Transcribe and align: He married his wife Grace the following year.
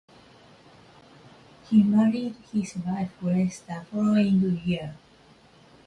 He 1.69 1.83
married 1.83 2.33
his 2.51 2.75
wife 2.77 3.11
Grace 3.19 3.59
the 3.59 3.85
following 3.91 4.59
year. 4.65 4.95